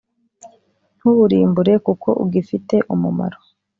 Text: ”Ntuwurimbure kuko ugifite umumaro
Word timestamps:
”Ntuwurimbure 0.97 1.73
kuko 1.85 2.09
ugifite 2.23 2.75
umumaro 2.93 3.37